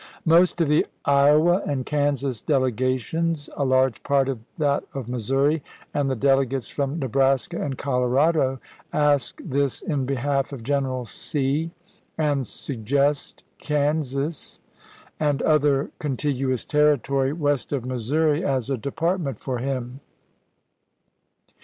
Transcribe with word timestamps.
Most 0.25 0.59
of 0.61 0.67
the 0.67 0.87
Iowa 1.05 1.61
and 1.67 1.85
Kansas 1.85 2.41
delegations, 2.41 3.51
a 3.55 3.63
large 3.63 4.01
part 4.01 4.29
of 4.29 4.39
that 4.57 4.83
of 4.95 5.07
Missouri, 5.07 5.61
and 5.93 6.09
the 6.09 6.15
delegates 6.15 6.69
from 6.69 6.97
Nebraska 6.97 7.61
and 7.61 7.77
Colorado, 7.77 8.59
ask 8.91 9.39
this 9.45 9.79
in 9.83 10.07
behaK 10.07 10.51
of 10.51 10.63
General 10.63 11.05
C, 11.05 11.69
and 12.17 12.47
suggest 12.47 13.43
Kansas 13.59 14.59
and 15.19 15.43
other 15.43 15.91
con 15.99 16.17
tiguous 16.17 16.65
territory 16.65 17.31
west 17.31 17.71
of 17.71 17.85
Missouri 17.85 18.43
as 18.43 18.71
a 18.71 18.77
department 18.77 19.37
for 19.37 19.59
him. 19.59 19.99